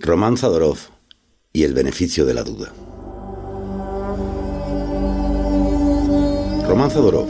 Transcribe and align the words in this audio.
Román 0.00 0.36
Zadorov 0.36 0.76
y 1.52 1.62
el 1.62 1.72
beneficio 1.72 2.26
de 2.26 2.34
la 2.34 2.42
duda. 2.42 2.72
Román 6.66 6.90
Zadorov, 6.90 7.28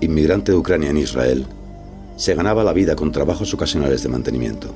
inmigrante 0.00 0.52
de 0.52 0.56
Ucrania 0.56 0.88
en 0.88 0.96
Israel, 0.96 1.44
se 2.16 2.34
ganaba 2.34 2.64
la 2.64 2.72
vida 2.72 2.96
con 2.96 3.12
trabajos 3.12 3.52
ocasionales 3.52 4.02
de 4.02 4.08
mantenimiento. 4.08 4.74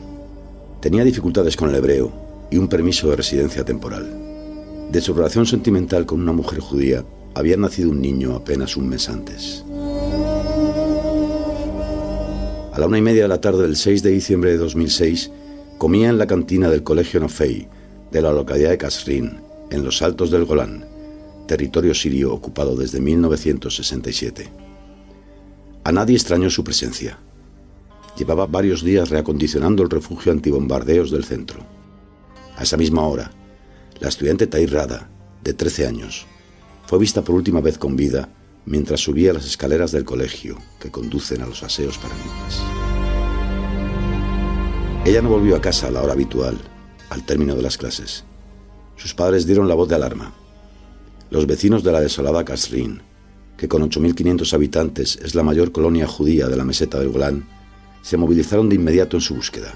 Tenía 0.82 1.04
dificultades 1.04 1.56
con 1.56 1.70
el 1.70 1.76
hebreo 1.76 2.12
y 2.50 2.58
un 2.58 2.68
permiso 2.68 3.08
de 3.08 3.16
residencia 3.16 3.64
temporal. 3.64 4.90
De 4.90 5.00
su 5.00 5.14
relación 5.14 5.46
sentimental 5.46 6.04
con 6.04 6.20
una 6.20 6.32
mujer 6.32 6.60
judía 6.60 7.02
había 7.34 7.56
nacido 7.56 7.88
un 7.88 8.02
niño 8.02 8.36
apenas 8.36 8.76
un 8.76 8.90
mes 8.90 9.08
antes. 9.08 9.64
A 12.74 12.78
la 12.78 12.86
una 12.86 12.98
y 12.98 13.02
media 13.02 13.22
de 13.22 13.28
la 13.28 13.40
tarde 13.40 13.62
del 13.62 13.76
6 13.76 14.02
de 14.02 14.10
diciembre 14.10 14.50
de 14.50 14.58
2006, 14.58 15.30
comía 15.82 16.10
en 16.10 16.16
la 16.16 16.28
cantina 16.28 16.70
del 16.70 16.84
Colegio 16.84 17.18
Nofei 17.18 17.66
de 18.12 18.22
la 18.22 18.30
localidad 18.30 18.70
de 18.70 18.78
Kasrin, 18.78 19.40
en 19.68 19.82
los 19.82 20.00
altos 20.00 20.30
del 20.30 20.44
Golán, 20.44 20.86
territorio 21.48 21.92
sirio 21.92 22.32
ocupado 22.32 22.76
desde 22.76 23.00
1967. 23.00 24.48
A 25.82 25.90
nadie 25.90 26.14
extrañó 26.14 26.50
su 26.50 26.62
presencia. 26.62 27.18
Llevaba 28.16 28.46
varios 28.46 28.84
días 28.84 29.10
reacondicionando 29.10 29.82
el 29.82 29.90
refugio 29.90 30.30
antibombardeos 30.30 31.10
del 31.10 31.24
centro. 31.24 31.66
A 32.56 32.62
esa 32.62 32.76
misma 32.76 33.04
hora, 33.08 33.32
la 33.98 34.08
estudiante 34.08 34.46
Tairrada, 34.46 35.10
de 35.42 35.52
13 35.52 35.88
años, 35.88 36.28
fue 36.86 37.00
vista 37.00 37.22
por 37.22 37.34
última 37.34 37.60
vez 37.60 37.76
con 37.76 37.96
vida 37.96 38.28
mientras 38.66 39.00
subía 39.00 39.32
las 39.32 39.46
escaleras 39.46 39.90
del 39.90 40.04
colegio 40.04 40.58
que 40.78 40.92
conducen 40.92 41.42
a 41.42 41.46
los 41.46 41.64
aseos 41.64 41.98
para 41.98 42.14
niñas. 42.14 42.81
Ella 45.04 45.20
no 45.20 45.30
volvió 45.30 45.56
a 45.56 45.60
casa 45.60 45.88
a 45.88 45.90
la 45.90 46.00
hora 46.00 46.12
habitual, 46.12 46.56
al 47.10 47.26
término 47.26 47.56
de 47.56 47.62
las 47.62 47.76
clases. 47.76 48.22
Sus 48.94 49.14
padres 49.14 49.46
dieron 49.46 49.66
la 49.66 49.74
voz 49.74 49.88
de 49.88 49.96
alarma. 49.96 50.32
Los 51.28 51.44
vecinos 51.48 51.82
de 51.82 51.90
la 51.90 52.00
desolada 52.00 52.44
Kasrin, 52.44 53.02
que 53.56 53.66
con 53.66 53.82
8.500 53.82 54.54
habitantes 54.54 55.16
es 55.16 55.34
la 55.34 55.42
mayor 55.42 55.72
colonia 55.72 56.06
judía 56.06 56.46
de 56.46 56.56
la 56.56 56.64
meseta 56.64 57.00
del 57.00 57.08
Golán, 57.08 57.48
se 58.00 58.16
movilizaron 58.16 58.68
de 58.68 58.76
inmediato 58.76 59.16
en 59.16 59.22
su 59.22 59.34
búsqueda. 59.34 59.74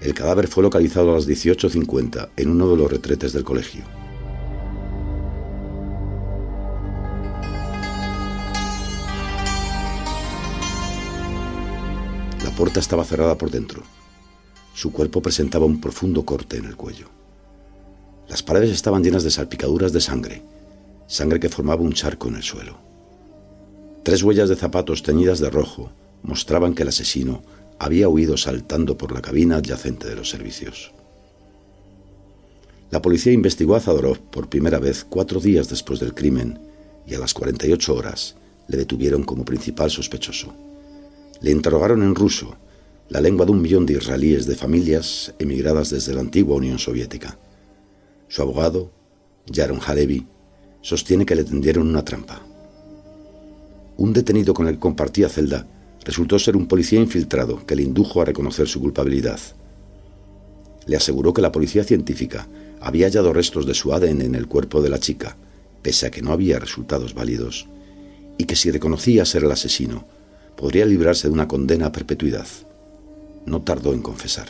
El 0.00 0.14
cadáver 0.14 0.48
fue 0.48 0.62
localizado 0.62 1.10
a 1.10 1.16
las 1.16 1.28
18.50 1.28 2.30
en 2.34 2.48
uno 2.48 2.70
de 2.70 2.76
los 2.78 2.90
retretes 2.90 3.34
del 3.34 3.44
colegio. 3.44 3.84
La 12.42 12.56
puerta 12.56 12.80
estaba 12.80 13.04
cerrada 13.04 13.36
por 13.36 13.50
dentro. 13.50 13.82
Su 14.78 14.92
cuerpo 14.92 15.20
presentaba 15.20 15.66
un 15.66 15.80
profundo 15.80 16.24
corte 16.24 16.56
en 16.56 16.64
el 16.64 16.76
cuello. 16.76 17.08
Las 18.28 18.44
paredes 18.44 18.70
estaban 18.70 19.02
llenas 19.02 19.24
de 19.24 19.32
salpicaduras 19.32 19.92
de 19.92 20.00
sangre, 20.00 20.40
sangre 21.08 21.40
que 21.40 21.48
formaba 21.48 21.82
un 21.82 21.92
charco 21.92 22.28
en 22.28 22.36
el 22.36 22.44
suelo. 22.44 22.78
Tres 24.04 24.22
huellas 24.22 24.48
de 24.48 24.54
zapatos 24.54 25.02
teñidas 25.02 25.40
de 25.40 25.50
rojo 25.50 25.90
mostraban 26.22 26.76
que 26.76 26.84
el 26.84 26.90
asesino 26.90 27.42
había 27.80 28.08
huido 28.08 28.36
saltando 28.36 28.96
por 28.96 29.10
la 29.10 29.20
cabina 29.20 29.56
adyacente 29.56 30.06
de 30.06 30.14
los 30.14 30.30
servicios. 30.30 30.92
La 32.92 33.02
policía 33.02 33.32
investigó 33.32 33.74
a 33.74 33.80
Zadorov 33.80 34.20
por 34.30 34.48
primera 34.48 34.78
vez 34.78 35.02
cuatro 35.02 35.40
días 35.40 35.68
después 35.68 35.98
del 35.98 36.14
crimen 36.14 36.56
y 37.04 37.16
a 37.16 37.18
las 37.18 37.34
48 37.34 37.96
horas 37.96 38.36
le 38.68 38.76
detuvieron 38.76 39.24
como 39.24 39.44
principal 39.44 39.90
sospechoso. 39.90 40.54
Le 41.40 41.50
interrogaron 41.50 42.04
en 42.04 42.14
ruso 42.14 42.56
la 43.08 43.22
lengua 43.22 43.46
de 43.46 43.52
un 43.52 43.62
millón 43.62 43.86
de 43.86 43.94
israelíes 43.94 44.46
de 44.46 44.54
familias 44.54 45.34
emigradas 45.38 45.90
desde 45.90 46.12
la 46.12 46.20
antigua 46.20 46.56
Unión 46.56 46.78
Soviética. 46.78 47.38
Su 48.28 48.42
abogado, 48.42 48.92
Yaron 49.46 49.80
Halevi, 49.84 50.26
sostiene 50.82 51.24
que 51.24 51.34
le 51.34 51.44
tendieron 51.44 51.88
una 51.88 52.04
trampa. 52.04 52.42
Un 53.96 54.12
detenido 54.12 54.52
con 54.52 54.68
el 54.68 54.74
que 54.74 54.80
compartía 54.80 55.30
celda 55.30 55.66
resultó 56.04 56.38
ser 56.38 56.54
un 56.54 56.66
policía 56.66 57.00
infiltrado 57.00 57.64
que 57.64 57.76
le 57.76 57.82
indujo 57.82 58.20
a 58.20 58.26
reconocer 58.26 58.68
su 58.68 58.78
culpabilidad. 58.80 59.40
Le 60.86 60.96
aseguró 60.96 61.32
que 61.32 61.42
la 61.42 61.52
policía 61.52 61.84
científica 61.84 62.46
había 62.80 63.06
hallado 63.06 63.32
restos 63.32 63.66
de 63.66 63.74
su 63.74 63.92
ADN 63.94 64.20
en 64.20 64.34
el 64.34 64.48
cuerpo 64.48 64.82
de 64.82 64.90
la 64.90 65.00
chica, 65.00 65.36
pese 65.80 66.06
a 66.06 66.10
que 66.10 66.22
no 66.22 66.32
había 66.32 66.58
resultados 66.58 67.14
válidos, 67.14 67.68
y 68.36 68.44
que 68.44 68.54
si 68.54 68.70
reconocía 68.70 69.24
ser 69.24 69.44
el 69.44 69.52
asesino, 69.52 70.06
podría 70.56 70.84
librarse 70.84 71.28
de 71.28 71.34
una 71.34 71.48
condena 71.48 71.86
a 71.86 71.92
perpetuidad 71.92 72.46
no 73.48 73.62
tardó 73.62 73.92
en 73.92 74.02
confesar. 74.02 74.48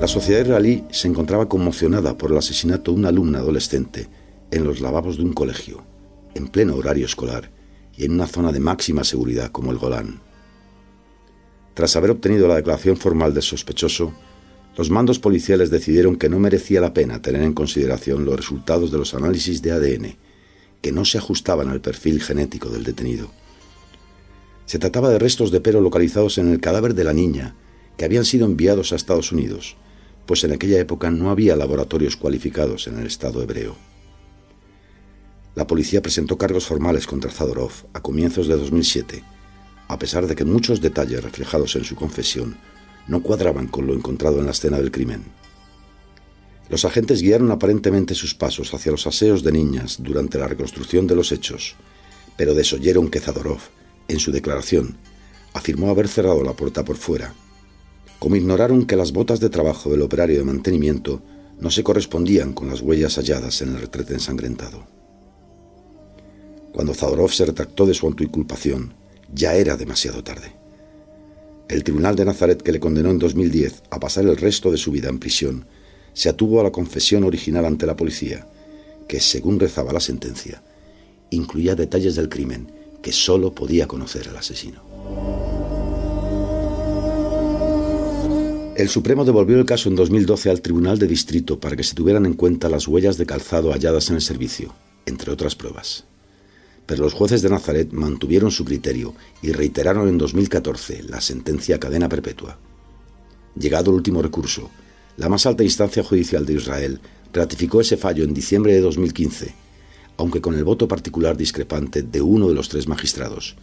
La 0.00 0.06
sociedad 0.06 0.42
israelí 0.42 0.84
se 0.90 1.08
encontraba 1.08 1.48
conmocionada 1.48 2.18
por 2.18 2.30
el 2.30 2.38
asesinato 2.38 2.92
de 2.92 2.98
una 2.98 3.08
alumna 3.08 3.38
adolescente 3.38 4.08
en 4.50 4.64
los 4.64 4.80
lavabos 4.80 5.16
de 5.16 5.24
un 5.24 5.32
colegio, 5.32 5.84
en 6.34 6.48
pleno 6.48 6.76
horario 6.76 7.06
escolar 7.06 7.50
y 7.96 8.04
en 8.04 8.12
una 8.12 8.26
zona 8.26 8.52
de 8.52 8.60
máxima 8.60 9.04
seguridad 9.04 9.50
como 9.50 9.72
el 9.72 9.78
Golán. 9.78 10.20
Tras 11.74 11.96
haber 11.96 12.10
obtenido 12.10 12.46
la 12.46 12.56
declaración 12.56 12.96
formal 12.96 13.32
del 13.32 13.42
sospechoso, 13.42 14.12
los 14.76 14.90
mandos 14.90 15.18
policiales 15.18 15.70
decidieron 15.70 16.16
que 16.16 16.28
no 16.28 16.38
merecía 16.38 16.80
la 16.80 16.92
pena 16.92 17.22
tener 17.22 17.42
en 17.42 17.54
consideración 17.54 18.26
los 18.26 18.36
resultados 18.36 18.90
de 18.90 18.98
los 18.98 19.14
análisis 19.14 19.62
de 19.62 19.72
ADN, 19.72 20.16
que 20.82 20.92
no 20.92 21.04
se 21.06 21.18
ajustaban 21.18 21.68
al 21.70 21.80
perfil 21.80 22.20
genético 22.20 22.68
del 22.68 22.84
detenido. 22.84 23.30
Se 24.66 24.78
trataba 24.80 25.10
de 25.10 25.18
restos 25.18 25.52
de 25.52 25.60
pelo 25.60 25.80
localizados 25.80 26.38
en 26.38 26.52
el 26.52 26.60
cadáver 26.60 26.94
de 26.94 27.04
la 27.04 27.12
niña, 27.12 27.54
que 27.96 28.04
habían 28.04 28.24
sido 28.24 28.46
enviados 28.46 28.92
a 28.92 28.96
Estados 28.96 29.32
Unidos, 29.32 29.76
pues 30.26 30.42
en 30.42 30.52
aquella 30.52 30.80
época 30.80 31.10
no 31.10 31.30
había 31.30 31.56
laboratorios 31.56 32.16
cualificados 32.16 32.88
en 32.88 32.98
el 32.98 33.06
Estado 33.06 33.42
hebreo. 33.42 33.76
La 35.54 35.66
policía 35.66 36.02
presentó 36.02 36.36
cargos 36.36 36.66
formales 36.66 37.06
contra 37.06 37.30
Zadorov 37.30 37.72
a 37.94 38.02
comienzos 38.02 38.48
de 38.48 38.56
2007, 38.56 39.22
a 39.88 39.98
pesar 39.98 40.26
de 40.26 40.34
que 40.34 40.44
muchos 40.44 40.80
detalles 40.80 41.22
reflejados 41.22 41.76
en 41.76 41.84
su 41.84 41.94
confesión 41.94 42.58
no 43.06 43.22
cuadraban 43.22 43.68
con 43.68 43.86
lo 43.86 43.94
encontrado 43.94 44.40
en 44.40 44.46
la 44.46 44.50
escena 44.50 44.78
del 44.78 44.90
crimen. 44.90 45.24
Los 46.68 46.84
agentes 46.84 47.22
guiaron 47.22 47.52
aparentemente 47.52 48.16
sus 48.16 48.34
pasos 48.34 48.74
hacia 48.74 48.90
los 48.90 49.06
aseos 49.06 49.44
de 49.44 49.52
niñas 49.52 49.98
durante 50.00 50.38
la 50.38 50.48
reconstrucción 50.48 51.06
de 51.06 51.14
los 51.14 51.30
hechos, 51.30 51.76
pero 52.36 52.52
desoyeron 52.52 53.08
que 53.08 53.20
Zadorov 53.20 53.60
en 54.08 54.18
su 54.18 54.32
declaración, 54.32 54.96
afirmó 55.52 55.90
haber 55.90 56.08
cerrado 56.08 56.42
la 56.44 56.52
puerta 56.52 56.84
por 56.84 56.96
fuera, 56.96 57.34
como 58.18 58.36
ignoraron 58.36 58.86
que 58.86 58.96
las 58.96 59.12
botas 59.12 59.40
de 59.40 59.50
trabajo 59.50 59.90
del 59.90 60.02
operario 60.02 60.38
de 60.38 60.44
mantenimiento 60.44 61.22
no 61.58 61.70
se 61.70 61.82
correspondían 61.82 62.52
con 62.52 62.68
las 62.68 62.82
huellas 62.82 63.16
halladas 63.16 63.62
en 63.62 63.70
el 63.70 63.80
retrete 63.80 64.14
ensangrentado. 64.14 64.86
Cuando 66.72 66.92
Zadorov 66.92 67.32
se 67.32 67.46
retractó 67.46 67.86
de 67.86 67.94
su 67.94 68.06
autoinculpación, 68.06 68.94
ya 69.32 69.54
era 69.54 69.76
demasiado 69.76 70.22
tarde. 70.22 70.52
El 71.68 71.82
tribunal 71.82 72.14
de 72.16 72.26
Nazaret 72.26 72.62
que 72.62 72.72
le 72.72 72.80
condenó 72.80 73.10
en 73.10 73.18
2010 73.18 73.84
a 73.90 73.98
pasar 73.98 74.24
el 74.24 74.36
resto 74.36 74.70
de 74.70 74.76
su 74.76 74.90
vida 74.92 75.08
en 75.08 75.18
prisión 75.18 75.66
se 76.12 76.28
atuvo 76.28 76.60
a 76.60 76.64
la 76.64 76.70
confesión 76.70 77.24
original 77.24 77.64
ante 77.64 77.86
la 77.86 77.96
policía, 77.96 78.46
que, 79.08 79.20
según 79.20 79.58
rezaba 79.58 79.92
la 79.92 80.00
sentencia, 80.00 80.62
incluía 81.30 81.74
detalles 81.74 82.14
del 82.14 82.28
crimen 82.28 82.75
que 83.06 83.12
solo 83.12 83.54
podía 83.54 83.86
conocer 83.86 84.28
al 84.28 84.36
asesino. 84.36 84.82
El 88.74 88.88
Supremo 88.88 89.24
devolvió 89.24 89.56
el 89.56 89.64
caso 89.64 89.88
en 89.88 89.94
2012 89.94 90.50
al 90.50 90.60
Tribunal 90.60 90.98
de 90.98 91.06
Distrito 91.06 91.60
para 91.60 91.76
que 91.76 91.84
se 91.84 91.94
tuvieran 91.94 92.26
en 92.26 92.34
cuenta 92.34 92.68
las 92.68 92.88
huellas 92.88 93.16
de 93.16 93.24
calzado 93.24 93.70
halladas 93.70 94.10
en 94.10 94.16
el 94.16 94.22
servicio, 94.22 94.74
entre 95.06 95.30
otras 95.30 95.54
pruebas. 95.54 96.02
Pero 96.84 97.04
los 97.04 97.12
jueces 97.12 97.42
de 97.42 97.48
Nazaret 97.48 97.92
mantuvieron 97.92 98.50
su 98.50 98.64
criterio 98.64 99.14
y 99.40 99.52
reiteraron 99.52 100.08
en 100.08 100.18
2014 100.18 101.04
la 101.04 101.20
sentencia 101.20 101.78
cadena 101.78 102.08
perpetua. 102.08 102.58
Llegado 103.54 103.92
el 103.92 103.98
último 103.98 104.20
recurso, 104.20 104.68
la 105.16 105.28
más 105.28 105.46
alta 105.46 105.62
instancia 105.62 106.02
judicial 106.02 106.44
de 106.44 106.54
Israel 106.54 107.00
ratificó 107.32 107.80
ese 107.80 107.96
fallo 107.96 108.24
en 108.24 108.34
diciembre 108.34 108.72
de 108.72 108.80
2015 108.80 109.65
aunque 110.18 110.40
con 110.40 110.54
el 110.54 110.64
voto 110.64 110.88
particular 110.88 111.36
discrepante 111.36 112.02
de 112.02 112.20
uno 112.20 112.48
de 112.48 112.54
los 112.54 112.68
tres 112.68 112.88
magistrados, 112.88 113.56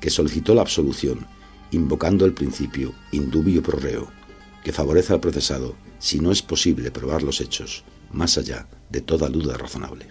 que 0.00 0.10
solicitó 0.10 0.54
la 0.54 0.62
absolución, 0.62 1.26
invocando 1.70 2.24
el 2.24 2.32
principio 2.32 2.94
indubio 3.12 3.62
pro 3.62 3.78
reo, 3.78 4.08
que 4.62 4.72
favorece 4.72 5.12
al 5.12 5.20
procesado 5.20 5.74
si 5.98 6.20
no 6.20 6.30
es 6.30 6.42
posible 6.42 6.90
probar 6.90 7.22
los 7.22 7.40
hechos, 7.40 7.84
más 8.12 8.38
allá 8.38 8.68
de 8.90 9.00
toda 9.00 9.28
duda 9.28 9.56
razonable. 9.56 10.06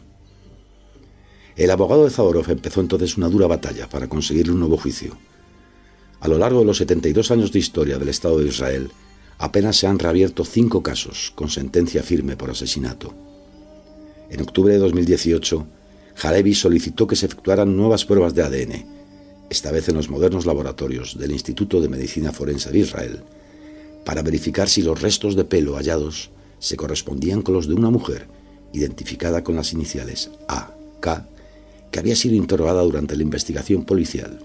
El 1.55 1.71
abogado 1.71 2.03
de 2.03 2.09
Zaborov 2.09 2.49
empezó 2.49 2.81
entonces 2.81 3.17
una 3.17 3.29
dura 3.29 3.47
batalla 3.47 3.87
para 3.87 4.09
conseguirle 4.09 4.51
un 4.51 4.59
nuevo 4.59 4.77
juicio. 4.77 5.17
A 6.19 6.27
lo 6.27 6.37
largo 6.37 6.59
de 6.59 6.65
los 6.65 6.77
72 6.77 7.31
años 7.31 7.51
de 7.51 7.59
historia 7.59 7.97
del 7.97 8.09
Estado 8.09 8.39
de 8.39 8.47
Israel, 8.47 8.91
apenas 9.37 9.77
se 9.77 9.87
han 9.87 9.99
reabierto 9.99 10.43
cinco 10.43 10.83
casos 10.83 11.31
con 11.35 11.49
sentencia 11.49 12.03
firme 12.03 12.35
por 12.35 12.49
asesinato. 12.49 13.13
En 14.29 14.41
octubre 14.41 14.73
de 14.73 14.79
2018, 14.79 15.65
Halevi 16.21 16.53
solicitó 16.55 17.07
que 17.07 17.15
se 17.15 17.25
efectuaran 17.25 17.75
nuevas 17.75 18.05
pruebas 18.05 18.33
de 18.33 18.43
ADN, 18.43 18.85
esta 19.49 19.71
vez 19.71 19.89
en 19.89 19.95
los 19.95 20.09
modernos 20.09 20.45
laboratorios 20.45 21.17
del 21.17 21.31
Instituto 21.31 21.81
de 21.81 21.89
Medicina 21.89 22.31
Forense 22.31 22.71
de 22.71 22.79
Israel, 22.79 23.19
para 24.05 24.21
verificar 24.21 24.69
si 24.69 24.81
los 24.81 25.01
restos 25.01 25.35
de 25.35 25.45
pelo 25.45 25.75
hallados 25.75 26.31
se 26.59 26.77
correspondían 26.77 27.41
con 27.41 27.53
los 27.53 27.67
de 27.67 27.73
una 27.73 27.89
mujer 27.89 28.27
identificada 28.73 29.43
con 29.43 29.55
las 29.55 29.73
iniciales 29.73 30.31
A.K., 30.47 31.27
que 31.91 31.99
había 31.99 32.15
sido 32.15 32.35
interrogada 32.35 32.81
durante 32.81 33.15
la 33.15 33.23
investigación 33.23 33.85
policial. 33.85 34.39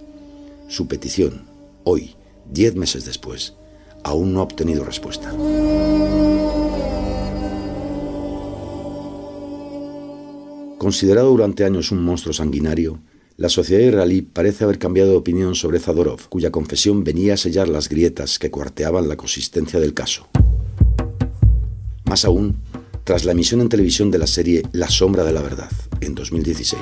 Su 0.69 0.87
petición, 0.87 1.43
hoy, 1.85 2.15
diez 2.49 2.77
meses 2.77 3.05
después, 3.05 3.55
aún 4.05 4.33
no 4.33 4.41
ha 4.41 4.45
obtenido 4.45 4.85
respuesta. 4.85 5.33
Considerado 10.81 11.29
durante 11.29 11.67
años 11.67 11.93
un 11.93 12.03
monstruo 12.03 12.33
sanguinario, 12.33 13.01
la 13.37 13.51
sociedad 13.51 13.87
israelí 13.87 14.23
parece 14.23 14.65
haber 14.65 14.79
cambiado 14.79 15.11
de 15.11 15.19
opinión 15.19 15.55
sobre 15.55 15.79
Zadorov, 15.79 16.31
cuya 16.31 16.51
confesión 16.51 17.05
venía 17.05 17.35
a 17.35 17.37
sellar 17.37 17.69
las 17.69 17.91
grietas 17.91 18.39
que 18.39 18.51
cuarteaban 18.51 19.07
la 19.07 19.19
consistencia 19.19 19.79
del 19.79 19.93
caso. 19.93 20.27
Más 22.07 22.25
aún, 22.25 22.63
tras 23.05 23.27
la 23.27 23.33
emisión 23.33 23.61
en 23.61 23.69
televisión 23.69 24.11
de 24.11 24.21
la 24.21 24.27
serie 24.27 24.63
La 24.73 24.89
sombra 24.89 25.23
de 25.23 25.35
la 25.35 25.43
verdad, 25.43 25.71
en 26.01 26.15
2016. 26.15 26.81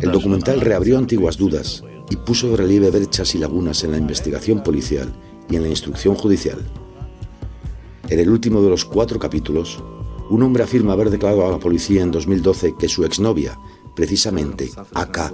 El 0.00 0.10
documental 0.10 0.62
reabrió 0.62 0.96
antiguas 0.96 1.36
dudas 1.36 1.84
y 2.08 2.16
puso 2.16 2.48
de 2.48 2.56
relieve 2.56 2.90
brechas 2.90 3.34
y 3.34 3.38
lagunas 3.38 3.84
en 3.84 3.90
la 3.90 3.98
investigación 3.98 4.62
policial 4.62 5.12
y 5.50 5.56
en 5.56 5.64
la 5.64 5.68
instrucción 5.68 6.14
judicial. 6.14 6.60
En 8.10 8.18
el 8.18 8.28
último 8.28 8.60
de 8.60 8.68
los 8.68 8.84
cuatro 8.84 9.20
capítulos, 9.20 9.80
un 10.30 10.42
hombre 10.42 10.64
afirma 10.64 10.94
haber 10.94 11.10
declarado 11.10 11.46
a 11.46 11.52
la 11.52 11.60
policía 11.60 12.02
en 12.02 12.10
2012 12.10 12.74
que 12.76 12.88
su 12.88 13.04
exnovia, 13.04 13.56
precisamente 13.94 14.68
Aka, 14.94 15.32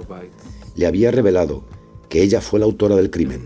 le 0.75 0.85
había 0.85 1.09
revelado 1.09 1.65
que 2.07 2.21
ella 2.21 2.39
fue 2.39 2.59
la 2.59 2.67
autora 2.67 2.95
del 2.95 3.09
crimen 3.09 3.45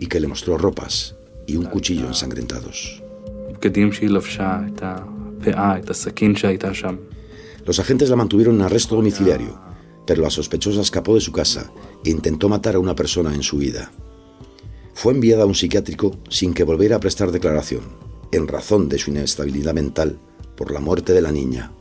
y 0.00 0.06
que 0.06 0.20
le 0.20 0.26
mostró 0.26 0.56
ropas 0.56 1.14
y 1.46 1.56
un 1.56 1.66
cuchillo 1.66 2.06
ensangrentados. 2.06 3.02
Los 7.66 7.78
agentes 7.78 8.08
la 8.08 8.16
mantuvieron 8.16 8.54
en 8.54 8.62
arresto 8.62 8.96
domiciliario, 8.96 9.60
pero 10.06 10.22
la 10.22 10.30
sospechosa 10.30 10.80
escapó 10.80 11.14
de 11.14 11.20
su 11.20 11.30
casa 11.30 11.70
e 12.06 12.08
intentó 12.08 12.48
matar 12.48 12.76
a 12.76 12.80
una 12.80 12.96
persona 12.96 13.34
en 13.34 13.42
su 13.42 13.58
vida. 13.58 13.92
Fue 14.94 15.12
enviada 15.12 15.42
a 15.42 15.46
un 15.46 15.54
psiquiátrico 15.54 16.16
sin 16.30 16.54
que 16.54 16.64
volviera 16.64 16.96
a 16.96 17.00
prestar 17.00 17.32
declaración, 17.32 18.11
en 18.32 18.48
razón 18.48 18.88
de 18.88 18.98
su 18.98 19.10
inestabilidad 19.10 19.74
mental 19.74 20.18
por 20.56 20.72
la 20.72 20.80
muerte 20.80 21.12
de 21.12 21.22
la 21.22 21.30
niña. 21.30 21.72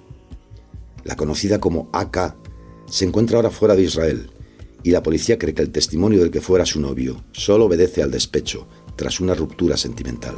La 1.04 1.16
conocida 1.16 1.60
como 1.60 1.90
AK 1.94 2.36
se 2.86 3.06
encuentra 3.06 3.38
ahora 3.38 3.50
fuera 3.50 3.76
de 3.76 3.84
Israel 3.84 4.30
y 4.84 4.92
la 4.92 5.02
policía 5.04 5.40
cree 5.40 5.54
que 5.54 5.62
el 5.62 5.72
testimonio 5.72 6.20
del 6.20 6.32
que 6.32 6.42
fuera 6.42 6.66
su 6.66 6.80
novio 6.80 7.24
solo 7.32 7.66
obedece 7.66 8.04
al 8.04 8.12
despecho 8.12 8.68
tras 8.96 9.20
una 9.20 9.34
ruptura 9.34 9.78
sentimental. 9.78 10.36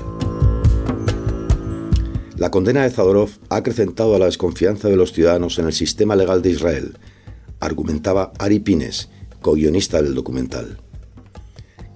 La 2.38 2.51
condena 2.51 2.83
de 2.83 2.89
Zadorov 2.89 3.30
ha 3.50 3.57
acrecentado 3.57 4.15
a 4.15 4.19
la 4.19 4.25
desconfianza 4.25 4.89
de 4.89 4.95
los 4.95 5.13
ciudadanos 5.13 5.60
en 5.60 5.65
el 5.65 5.74
sistema 5.74 6.15
legal 6.15 6.42
de 6.42 6.50
Israel, 6.50 6.98
argumentaba 7.60 8.33
Ari 8.39 8.60
Pines, 8.60 9.10
co-guionista 9.42 10.01
del 10.01 10.15
documental. 10.15 10.80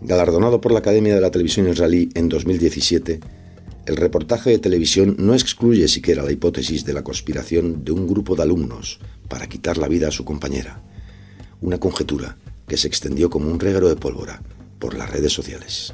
Galardonado 0.02 0.62
por 0.62 0.72
la 0.72 0.80
Academia 0.80 1.16
de 1.16 1.22
la 1.22 1.32
Televisión 1.32 1.68
Israelí 1.68 2.10
en 2.14 2.30
2017, 2.30 3.20
el 3.88 3.96
reportaje 3.96 4.50
de 4.50 4.60
televisión 4.60 5.16
no 5.18 5.34
excluye 5.34 5.88
siquiera 5.88 6.22
la 6.22 6.34
hipótesis 6.34 6.84
de 6.84 6.92
la 6.92 7.06
conspiración 7.06 7.86
de 7.86 7.94
un 7.94 8.06
grupo 8.06 8.36
de 8.36 8.44
alumnos 8.44 9.00
para 9.30 9.48
quitar 9.48 9.78
la 9.78 9.88
vida 9.88 10.10
a 10.10 10.12
su 10.12 10.26
compañera, 10.26 10.84
una 11.62 11.80
conjetura 11.80 12.36
que 12.68 12.76
se 12.76 12.90
extendió 12.90 13.30
como 13.30 13.50
un 13.50 13.62
reguero 13.62 13.88
de 13.88 13.96
pólvora 13.96 14.42
por 14.78 14.94
las 14.94 15.10
redes 15.10 15.32
sociales. 15.32 15.94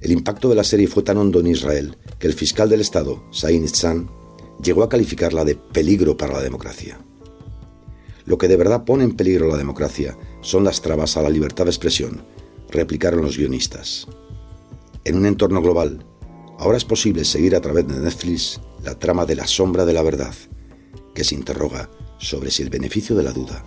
El 0.00 0.12
impacto 0.12 0.48
de 0.48 0.54
la 0.54 0.62
serie 0.62 0.86
fue 0.86 1.02
tan 1.02 1.16
hondo 1.16 1.40
en 1.40 1.48
Israel 1.48 1.96
que 2.20 2.28
el 2.28 2.34
fiscal 2.34 2.68
del 2.68 2.80
Estado, 2.80 3.24
Sain 3.32 3.64
Itzan, 3.64 4.08
llegó 4.62 4.84
a 4.84 4.88
calificarla 4.88 5.44
de 5.44 5.56
peligro 5.56 6.16
para 6.16 6.34
la 6.34 6.42
democracia. 6.42 7.00
Lo 8.24 8.38
que 8.38 8.46
de 8.46 8.56
verdad 8.56 8.84
pone 8.84 9.02
en 9.02 9.16
peligro 9.16 9.48
la 9.48 9.56
democracia 9.56 10.16
son 10.42 10.62
las 10.62 10.80
trabas 10.80 11.16
a 11.16 11.22
la 11.22 11.30
libertad 11.30 11.64
de 11.64 11.70
expresión, 11.70 12.22
replicaron 12.70 13.22
los 13.22 13.36
guionistas. 13.36 14.06
En 15.08 15.16
un 15.16 15.24
entorno 15.24 15.62
global, 15.62 16.04
ahora 16.58 16.76
es 16.76 16.84
posible 16.84 17.24
seguir 17.24 17.56
a 17.56 17.62
través 17.62 17.88
de 17.88 17.98
Netflix 17.98 18.60
la 18.84 18.98
trama 18.98 19.24
de 19.24 19.36
la 19.36 19.46
sombra 19.46 19.86
de 19.86 19.94
la 19.94 20.02
verdad, 20.02 20.34
que 21.14 21.24
se 21.24 21.34
interroga 21.34 21.88
sobre 22.18 22.50
si 22.50 22.62
el 22.62 22.68
beneficio 22.68 23.16
de 23.16 23.22
la 23.22 23.32
duda 23.32 23.64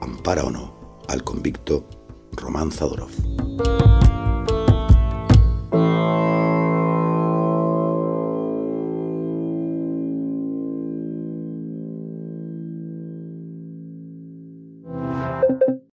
ampara 0.00 0.42
o 0.42 0.50
no 0.50 0.98
al 1.06 1.22
convicto 1.22 1.88
Román 2.32 2.72
Zadorov. 2.72 3.12